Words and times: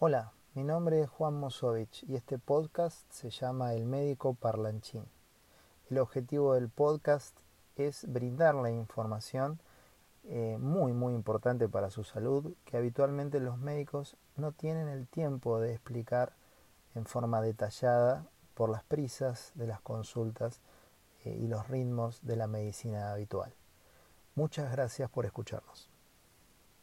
Hola, 0.00 0.32
mi 0.54 0.64
nombre 0.64 1.02
es 1.02 1.08
Juan 1.08 1.38
Mosovich 1.38 2.02
y 2.08 2.16
este 2.16 2.36
podcast 2.36 3.08
se 3.12 3.30
llama 3.30 3.74
El 3.74 3.86
Médico 3.86 4.34
Parlanchín. 4.34 5.04
El 5.88 5.98
objetivo 5.98 6.54
del 6.54 6.68
podcast 6.68 7.38
es 7.76 8.04
brindar 8.12 8.56
la 8.56 8.72
información 8.72 9.60
eh, 10.24 10.58
muy 10.58 10.92
muy 10.92 11.14
importante 11.14 11.68
para 11.68 11.90
su 11.90 12.02
salud 12.02 12.54
que 12.64 12.76
habitualmente 12.76 13.38
los 13.38 13.56
médicos 13.56 14.16
no 14.34 14.50
tienen 14.50 14.88
el 14.88 15.06
tiempo 15.06 15.60
de 15.60 15.74
explicar 15.74 16.32
en 16.96 17.06
forma 17.06 17.40
detallada 17.40 18.26
por 18.54 18.70
las 18.70 18.82
prisas 18.82 19.52
de 19.54 19.68
las 19.68 19.80
consultas 19.80 20.60
eh, 21.24 21.38
y 21.40 21.46
los 21.46 21.68
ritmos 21.68 22.18
de 22.26 22.34
la 22.34 22.48
medicina 22.48 23.12
habitual. 23.12 23.54
Muchas 24.34 24.72
gracias 24.72 25.08
por 25.08 25.24
escucharnos. 25.24 25.93